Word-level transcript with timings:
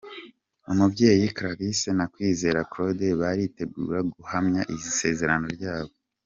Umubyeyi 0.71 1.25
Clarisse 1.35 1.89
na 1.97 2.05
Kwizigera 2.11 2.67
Claude 2.71 3.07
baritegura 3.21 3.99
guhamya 4.13 4.61
isezerano 4.75 5.47
ryabo. 5.57 5.93